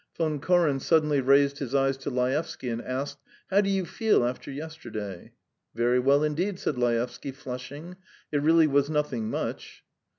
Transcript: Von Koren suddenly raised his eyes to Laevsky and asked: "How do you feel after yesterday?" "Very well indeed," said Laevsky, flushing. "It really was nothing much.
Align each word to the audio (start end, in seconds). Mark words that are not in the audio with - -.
Von 0.17 0.39
Koren 0.39 0.79
suddenly 0.79 1.21
raised 1.21 1.59
his 1.59 1.75
eyes 1.75 1.95
to 1.97 2.09
Laevsky 2.09 2.69
and 2.69 2.81
asked: 2.81 3.19
"How 3.51 3.61
do 3.61 3.69
you 3.69 3.85
feel 3.85 4.25
after 4.25 4.49
yesterday?" 4.51 5.33
"Very 5.75 5.99
well 5.99 6.23
indeed," 6.23 6.57
said 6.57 6.75
Laevsky, 6.75 7.31
flushing. 7.31 7.97
"It 8.31 8.41
really 8.41 8.65
was 8.65 8.89
nothing 8.89 9.29
much. 9.29 9.83